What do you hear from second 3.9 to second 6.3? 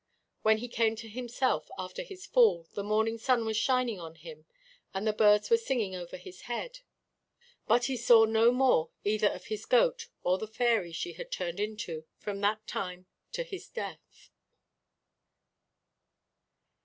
on him and the birds were singing over